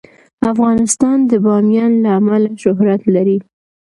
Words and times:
افغانستان 0.51 1.17
د 1.29 1.31
بامیان 1.45 1.91
له 2.03 2.09
امله 2.19 2.49
شهرت 2.61 3.01
لري. 3.15 3.37